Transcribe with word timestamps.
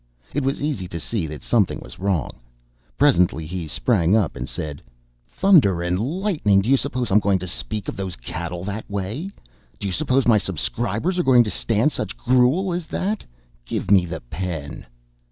It 0.33 0.43
was 0.43 0.63
easy 0.63 0.87
to 0.87 0.99
see 0.99 1.27
that 1.27 1.43
something 1.43 1.79
was 1.79 1.99
wrong. 1.99 2.31
Presently 2.97 3.45
he 3.45 3.67
sprang 3.67 4.15
up 4.15 4.35
and 4.35 4.49
said: 4.49 4.81
"Thunder 5.27 5.83
and 5.83 5.99
lightning! 5.99 6.59
Do 6.63 6.69
you 6.69 6.75
suppose 6.75 7.11
I 7.11 7.13
am 7.13 7.19
going 7.19 7.37
to 7.37 7.45
speak 7.47 7.87
of 7.87 7.95
those 7.97 8.15
cattle 8.15 8.63
that 8.63 8.89
way? 8.89 9.29
Do 9.77 9.85
you 9.85 9.93
suppose 9.93 10.25
my 10.25 10.39
subscribers 10.39 11.19
are 11.19 11.23
going 11.23 11.43
to 11.43 11.51
stand 11.51 11.91
such 11.91 12.17
gruel 12.17 12.73
as 12.73 12.87
that? 12.87 13.23
Give 13.63 13.91
me 13.91 14.07
the 14.07 14.21
pen!" 14.21 14.87